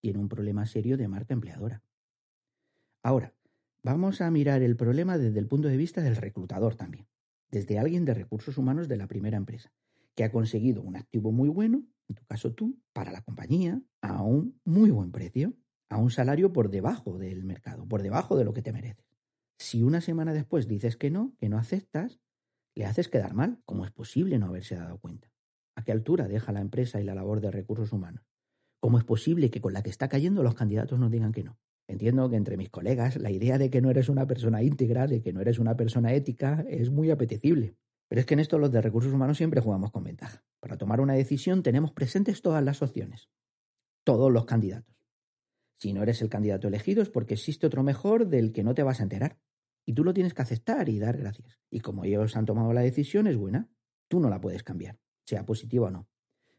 [0.00, 1.82] tiene un problema serio de marca empleadora.
[3.02, 3.34] Ahora,
[3.82, 7.06] Vamos a mirar el problema desde el punto de vista del reclutador también,
[7.50, 9.72] desde alguien de recursos humanos de la primera empresa,
[10.14, 14.22] que ha conseguido un activo muy bueno, en tu caso tú, para la compañía, a
[14.22, 15.54] un muy buen precio,
[15.88, 19.07] a un salario por debajo del mercado, por debajo de lo que te mereces.
[19.58, 22.20] Si una semana después dices que no, que no aceptas,
[22.74, 23.60] le haces quedar mal.
[23.64, 25.32] ¿Cómo es posible no haberse dado cuenta?
[25.76, 28.24] ¿A qué altura deja la empresa y la labor de recursos humanos?
[28.80, 31.58] ¿Cómo es posible que con la que está cayendo los candidatos nos digan que no?
[31.88, 35.22] Entiendo que entre mis colegas la idea de que no eres una persona íntegra, de
[35.22, 37.76] que no eres una persona ética, es muy apetecible.
[38.08, 40.44] Pero es que en esto los de recursos humanos siempre jugamos con ventaja.
[40.60, 43.28] Para tomar una decisión tenemos presentes todas las opciones,
[44.04, 44.94] todos los candidatos.
[45.78, 48.82] Si no eres el candidato elegido es porque existe otro mejor del que no te
[48.82, 49.38] vas a enterar.
[49.88, 51.58] Y tú lo tienes que aceptar y dar gracias.
[51.70, 53.70] Y como ellos han tomado la decisión, es buena.
[54.06, 56.10] Tú no la puedes cambiar, sea positiva o no.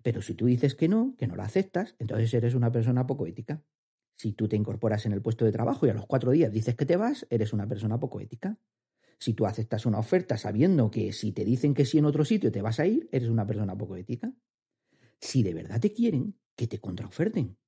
[0.01, 3.27] Pero si tú dices que no, que no la aceptas, entonces eres una persona poco
[3.27, 3.63] ética.
[4.15, 6.73] Si tú te incorporas en el puesto de trabajo y a los cuatro días dices
[6.73, 8.57] que te vas, eres una persona poco ética.
[9.19, 12.51] Si tú aceptas una oferta sabiendo que si te dicen que sí en otro sitio
[12.51, 14.33] te vas a ir, eres una persona poco ética.
[15.21, 17.59] Si de verdad te quieren, que te contraoferten.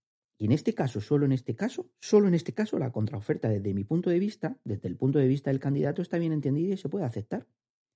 [0.41, 3.75] Y en este caso, solo en este caso, solo en este caso, la contraoferta desde
[3.75, 6.77] mi punto de vista, desde el punto de vista del candidato, está bien entendida y
[6.77, 7.47] se puede aceptar.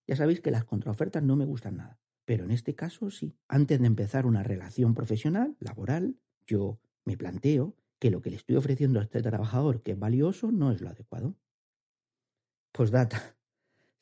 [0.06, 2.00] Ya sabéis que las contraofertas no me gustan nada.
[2.24, 3.36] Pero en este caso sí.
[3.48, 8.58] Antes de empezar una relación profesional, laboral, yo me planteo que lo que le estoy
[8.58, 11.36] ofreciendo a este trabajador que es valioso no es lo adecuado.
[12.74, 13.38] Postdata.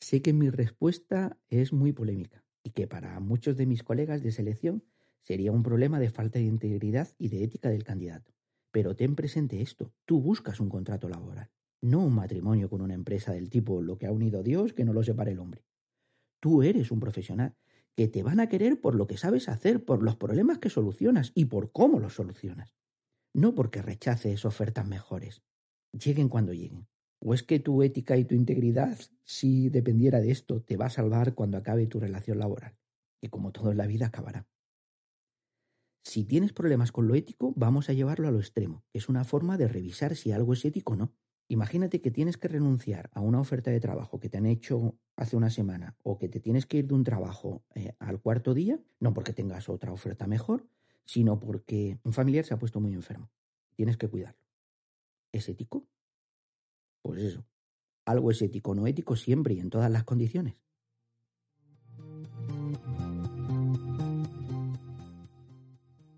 [0.02, 4.34] Sé que mi respuesta es muy polémica y que para muchos de mis colegas de
[4.34, 4.84] selección
[5.24, 8.32] sería un problema de falta de integridad y de ética del candidato.
[8.72, 11.50] Pero ten presente esto, tú buscas un contrato laboral,
[11.82, 14.94] no un matrimonio con una empresa del tipo lo que ha unido Dios que no
[14.94, 15.66] lo separe el hombre.
[16.40, 17.56] Tú eres un profesional
[17.96, 21.32] que te van a querer por lo que sabes hacer, por los problemas que solucionas
[21.36, 22.76] y por cómo los solucionas.
[23.34, 25.44] No porque rechaces ofertas mejores.
[25.92, 26.88] Lleguen cuando lleguen.
[27.20, 30.90] ¿O es que tu ética y tu integridad, si dependiera de esto, te va a
[30.90, 32.76] salvar cuando acabe tu relación laboral?
[33.22, 34.48] Que como todo en la vida acabará.
[36.04, 39.58] Si tienes problemas con lo ético, vamos a llevarlo a lo extremo, es una forma
[39.58, 41.14] de revisar si algo es ético o no.
[41.48, 45.36] Imagínate que tienes que renunciar a una oferta de trabajo que te han hecho hace
[45.38, 48.80] una semana o que te tienes que ir de un trabajo eh, al cuarto día,
[49.00, 50.68] no porque tengas otra oferta mejor,
[51.06, 53.30] sino porque un familiar se ha puesto muy enfermo.
[53.76, 54.42] Tienes que cuidarlo.
[55.32, 55.88] ¿Es ético?
[57.02, 57.46] Pues eso.
[58.06, 60.56] Algo es ético o no ético siempre y en todas las condiciones.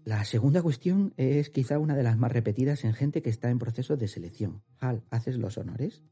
[0.05, 3.57] La segunda cuestión es quizá una de las más repetidas en gente que está en
[3.57, 4.61] proceso de selección.
[4.79, 6.03] Hal, ¿haces los honores?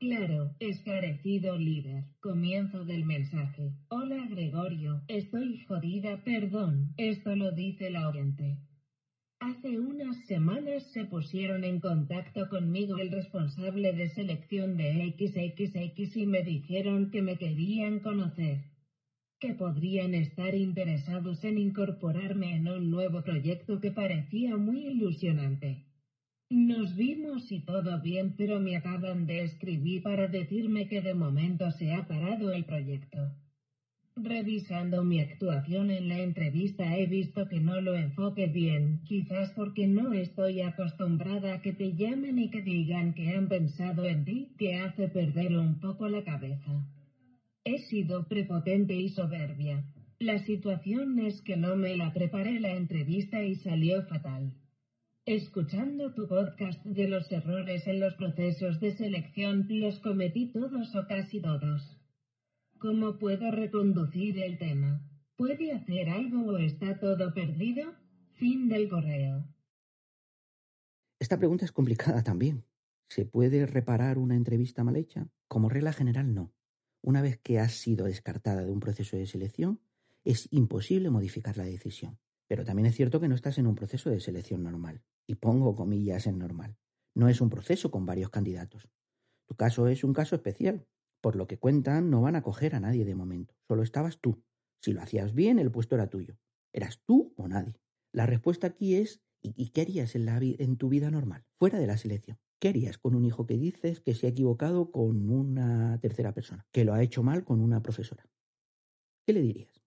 [0.00, 2.06] Claro, esclarecido líder.
[2.18, 3.72] Comienzo del mensaje.
[3.88, 6.92] Hola Gregorio, estoy jodida, perdón.
[6.96, 8.58] Esto lo dice la oyente.
[9.38, 16.26] Hace unas semanas se pusieron en contacto conmigo el responsable de selección de XXX y
[16.26, 18.64] me dijeron que me querían conocer,
[19.38, 25.84] que podrían estar interesados en incorporarme en un nuevo proyecto que parecía muy ilusionante.
[26.48, 31.70] Nos vimos y todo bien, pero me acaban de escribir para decirme que de momento
[31.72, 33.32] se ha parado el proyecto.
[34.14, 39.86] Revisando mi actuación en la entrevista he visto que no lo enfoque bien, quizás porque
[39.86, 44.54] no estoy acostumbrada a que te llamen y que digan que han pensado en ti,
[44.56, 46.86] que hace perder un poco la cabeza.
[47.68, 49.84] He sido prepotente y soberbia.
[50.20, 54.54] La situación es que no me la preparé la entrevista y salió fatal.
[55.24, 61.08] Escuchando tu podcast de los errores en los procesos de selección, los cometí todos o
[61.08, 62.00] casi todos.
[62.78, 65.04] ¿Cómo puedo reconducir el tema?
[65.34, 67.94] ¿Puede hacer algo o está todo perdido?
[68.34, 69.44] Fin del correo.
[71.18, 72.64] Esta pregunta es complicada también.
[73.08, 75.26] ¿Se puede reparar una entrevista mal hecha?
[75.48, 76.55] Como regla general, no.
[77.06, 79.80] Una vez que has sido descartada de un proceso de selección,
[80.24, 82.18] es imposible modificar la decisión.
[82.48, 85.04] Pero también es cierto que no estás en un proceso de selección normal.
[85.24, 86.76] Y pongo comillas en normal.
[87.14, 88.88] No es un proceso con varios candidatos.
[89.46, 90.84] Tu caso es un caso especial,
[91.20, 93.54] por lo que cuentan, no van a coger a nadie de momento.
[93.68, 94.42] Solo estabas tú.
[94.82, 96.36] Si lo hacías bien, el puesto era tuyo.
[96.72, 97.80] Eras tú o nadie.
[98.10, 102.40] La respuesta aquí es ¿y, qué harías en, tu vida normal, fuera de la selección?
[102.58, 106.66] ¿Qué harías con un hijo que dices que se ha equivocado con una tercera persona,
[106.72, 108.28] que lo ha hecho mal con una profesora?
[109.26, 109.82] ¿Qué le dirías?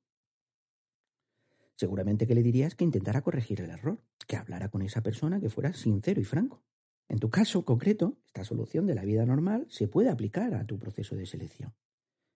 [1.76, 5.50] Seguramente que le dirías que intentara corregir el error, que hablara con esa persona, que
[5.50, 6.64] fuera sincero y franco.
[7.08, 10.78] En tu caso concreto, esta solución de la vida normal se puede aplicar a tu
[10.78, 11.74] proceso de selección.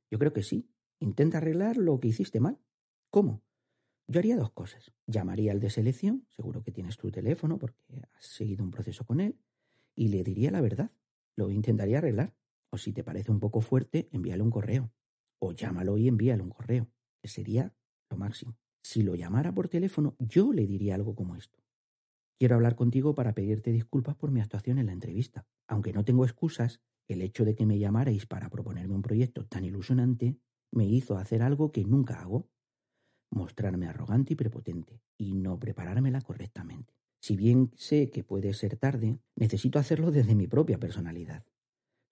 [0.09, 0.69] Yo creo que sí.
[0.99, 2.57] Intenta arreglar lo que hiciste mal.
[3.09, 3.43] ¿Cómo?
[4.07, 4.91] Yo haría dos cosas.
[5.05, 7.77] Llamaría al de selección, seguro que tienes tu teléfono porque
[8.13, 9.37] has seguido un proceso con él,
[9.95, 10.91] y le diría la verdad.
[11.35, 12.35] Lo intentaría arreglar.
[12.71, 14.91] O si te parece un poco fuerte, envíale un correo.
[15.39, 16.89] O llámalo y envíale un correo,
[17.23, 17.75] sería
[18.09, 18.57] lo máximo.
[18.83, 21.59] Si lo llamara por teléfono, yo le diría algo como esto.
[22.39, 25.45] Quiero hablar contigo para pedirte disculpas por mi actuación en la entrevista.
[25.67, 29.63] Aunque no tengo excusas, el hecho de que me llamarais para proponerme un proyecto tan
[29.63, 30.37] ilusionante
[30.71, 32.49] me hizo hacer algo que nunca hago.
[33.31, 36.93] Mostrarme arrogante y prepotente y no preparármela correctamente.
[37.23, 41.45] Si bien sé que puede ser tarde, necesito hacerlo desde mi propia personalidad.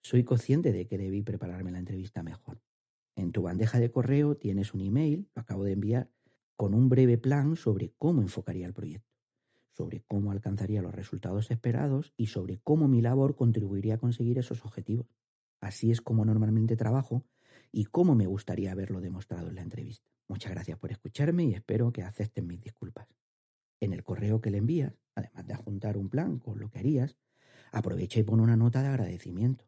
[0.02, 2.62] Soy consciente de que debí prepararme la entrevista mejor.
[3.14, 6.10] En tu bandeja de correo tienes un email, lo acabo de enviar,
[6.56, 9.12] con un breve plan sobre cómo enfocaría el proyecto
[9.74, 14.64] sobre cómo alcanzaría los resultados esperados y sobre cómo mi labor contribuiría a conseguir esos
[14.64, 15.06] objetivos.
[15.60, 17.24] Así es como normalmente trabajo
[17.70, 20.06] y cómo me gustaría haberlo demostrado en la entrevista.
[20.28, 23.08] Muchas gracias por escucharme y espero que acepten mis disculpas.
[23.82, 27.16] En el correo que le envías, además de adjuntar un plan con lo que harías,
[27.72, 29.64] aprovecha y pone una nota de agradecimiento.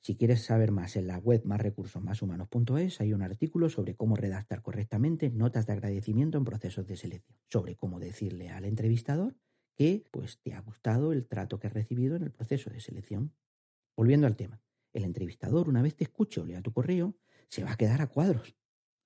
[0.00, 5.30] Si quieres saber más en la web másrecursosmáshumanos.es hay un artículo sobre cómo redactar correctamente
[5.30, 9.36] notas de agradecimiento en procesos de selección, sobre cómo decirle al entrevistador
[9.76, 13.32] que pues te ha gustado el trato que has recibido en el proceso de selección.
[13.96, 14.60] Volviendo al tema,
[14.92, 17.16] el entrevistador una vez te escuche o lea tu correo
[17.48, 18.56] se va a quedar a cuadros.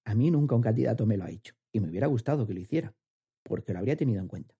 [0.07, 2.61] A mí nunca un candidato me lo ha hecho y me hubiera gustado que lo
[2.61, 2.95] hiciera,
[3.43, 4.55] porque lo habría tenido en cuenta.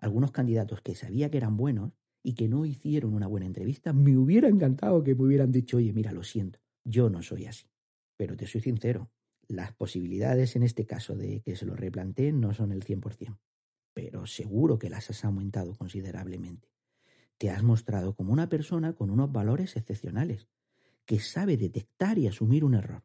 [0.00, 4.16] Algunos candidatos que sabía que eran buenos y que no hicieron una buena entrevista, me
[4.16, 7.66] hubiera encantado que me hubieran dicho, oye, mira, lo siento, yo no soy así.
[8.16, 9.10] Pero te soy sincero,
[9.48, 13.38] las posibilidades en este caso de que se lo replanteen no son el 100%,
[13.92, 16.68] pero seguro que las has aumentado considerablemente.
[17.38, 20.48] Te has mostrado como una persona con unos valores excepcionales,
[21.04, 23.02] que sabe detectar y asumir un error,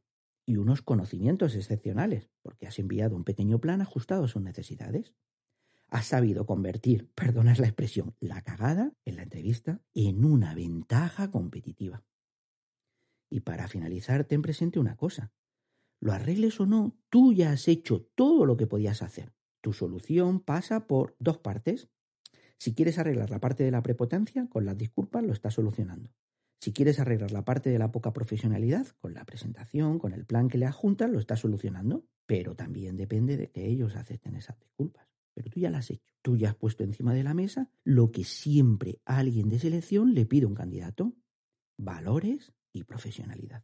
[0.48, 5.14] y unos conocimientos excepcionales, porque has enviado un pequeño plan ajustado a sus necesidades
[5.90, 12.04] ha sabido convertir, perdonad la expresión, la cagada en la entrevista en una ventaja competitiva.
[13.30, 15.34] Y para finalizar, ten presente una cosa.
[16.00, 19.34] Lo arregles o no, tú ya has hecho todo lo que podías hacer.
[19.62, 21.90] Tu solución pasa por dos partes.
[22.58, 26.12] Si quieres arreglar la parte de la prepotencia, con las disculpas lo estás solucionando.
[26.60, 30.48] Si quieres arreglar la parte de la poca profesionalidad, con la presentación, con el plan
[30.50, 32.06] que le adjuntas, lo estás solucionando.
[32.26, 36.16] Pero también depende de que ellos acepten esas disculpas pero tú ya lo has hecho.
[36.24, 40.26] Tú ya has puesto encima de la mesa lo que siempre alguien de selección le
[40.26, 41.14] pide a un candidato,
[41.78, 43.64] valores y profesionalidad.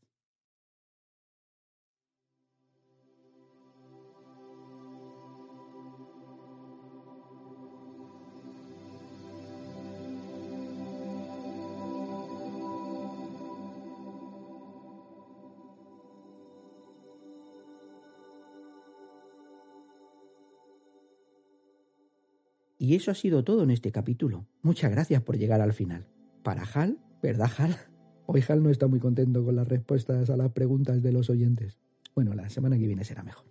[22.83, 24.45] Y eso ha sido todo en este capítulo.
[24.61, 26.05] Muchas gracias por llegar al final.
[26.43, 27.77] Para Hal, ¿verdad Hal?
[28.25, 31.79] Hoy Hal no está muy contento con las respuestas a las preguntas de los oyentes.
[32.13, 33.45] Bueno, la semana que viene será mejor.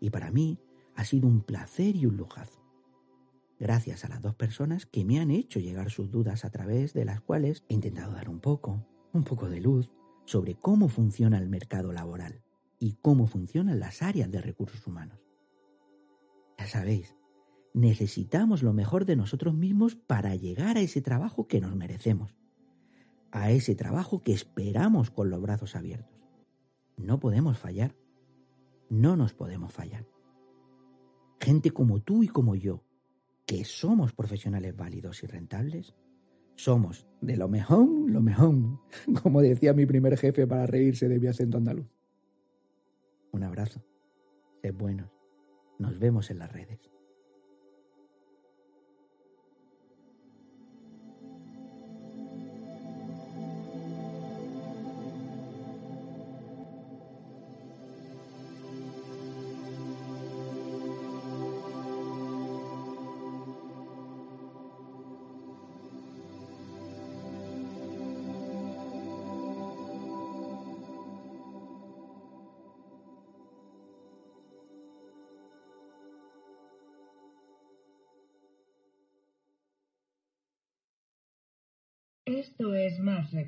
[0.00, 0.58] Y para mí
[0.96, 2.62] ha sido un placer y un lujazo.
[3.58, 7.06] Gracias a las dos personas que me han hecho llegar sus dudas a través de
[7.06, 9.88] las cuales he intentado dar un poco, un poco de luz
[10.26, 12.42] sobre cómo funciona el mercado laboral
[12.78, 15.18] y cómo funcionan las áreas de recursos humanos.
[16.58, 17.17] Ya sabéis,
[17.78, 22.34] necesitamos lo mejor de nosotros mismos para llegar a ese trabajo que nos merecemos,
[23.30, 26.18] a ese trabajo que esperamos con los brazos abiertos.
[26.96, 27.94] No podemos fallar,
[28.90, 30.06] no nos podemos fallar.
[31.40, 32.82] Gente como tú y como yo,
[33.46, 35.94] que somos profesionales válidos y rentables,
[36.56, 38.56] somos de lo mejor, lo mejor,
[39.22, 41.86] como decía mi primer jefe para reírse de mi acento andaluz.
[43.30, 43.84] Un abrazo,
[44.62, 45.12] sed buenos,
[45.78, 46.97] nos vemos en las redes.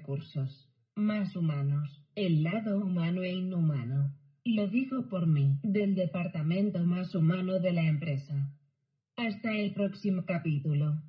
[0.01, 4.17] Recursos, más humanos, el lado humano e inhumano.
[4.45, 8.51] Lo digo por mí, del departamento más humano de la empresa.
[9.17, 11.03] Hasta el próximo capítulo.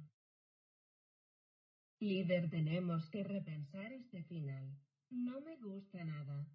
[2.01, 4.75] Líder, tenemos que repensar este final.
[5.09, 6.45] No me gusta nada.